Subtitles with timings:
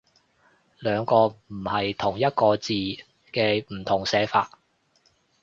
[0.79, 2.73] 兩個唔係同一個字
[3.31, 4.57] 嘅不同寫法